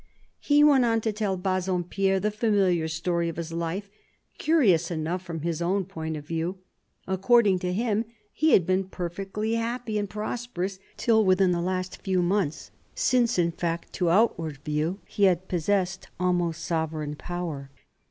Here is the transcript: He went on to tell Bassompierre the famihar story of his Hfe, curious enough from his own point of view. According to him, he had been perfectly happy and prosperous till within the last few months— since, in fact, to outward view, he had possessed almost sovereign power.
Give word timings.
He 0.39 0.63
went 0.63 0.83
on 0.83 0.99
to 1.01 1.13
tell 1.13 1.37
Bassompierre 1.37 2.19
the 2.19 2.31
famihar 2.31 2.89
story 2.89 3.29
of 3.29 3.35
his 3.37 3.51
Hfe, 3.51 3.83
curious 4.39 4.89
enough 4.89 5.21
from 5.21 5.41
his 5.41 5.61
own 5.61 5.85
point 5.85 6.17
of 6.17 6.25
view. 6.25 6.57
According 7.07 7.59
to 7.59 7.71
him, 7.71 8.05
he 8.33 8.53
had 8.53 8.65
been 8.65 8.85
perfectly 8.85 9.53
happy 9.53 9.99
and 9.99 10.09
prosperous 10.09 10.79
till 10.97 11.23
within 11.23 11.51
the 11.51 11.61
last 11.61 12.01
few 12.01 12.23
months— 12.23 12.71
since, 12.95 13.37
in 13.37 13.51
fact, 13.51 13.93
to 13.93 14.09
outward 14.09 14.57
view, 14.65 14.97
he 15.07 15.25
had 15.25 15.47
possessed 15.47 16.07
almost 16.19 16.65
sovereign 16.65 17.13
power. 17.15 17.69